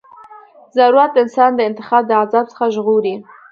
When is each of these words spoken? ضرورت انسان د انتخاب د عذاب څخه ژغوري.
ضرورت 0.77 1.11
انسان 1.23 1.51
د 1.55 1.59
انتخاب 1.69 2.03
د 2.07 2.11
عذاب 2.21 2.45
څخه 2.51 2.65
ژغوري. 2.75 3.15